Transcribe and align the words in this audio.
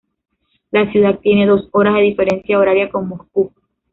La 0.71 0.91
ciudad 0.91 1.19
tiene 1.19 1.45
dos 1.45 1.69
horas 1.73 1.93
de 1.93 2.01
diferencia 2.01 2.57
horaria 2.57 2.89
con 2.89 3.07
Moscú. 3.07 3.53